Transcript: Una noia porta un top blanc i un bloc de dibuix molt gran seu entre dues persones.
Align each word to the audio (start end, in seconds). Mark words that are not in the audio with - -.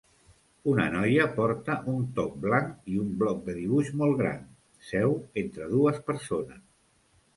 Una 0.69 0.85
noia 0.93 1.27
porta 1.35 1.75
un 1.91 2.07
top 2.19 2.39
blanc 2.45 2.89
i 2.93 2.97
un 3.03 3.11
bloc 3.21 3.43
de 3.49 3.55
dibuix 3.59 3.93
molt 4.03 4.19
gran 4.23 4.41
seu 4.89 5.15
entre 5.43 5.69
dues 5.75 6.01
persones. 6.09 6.65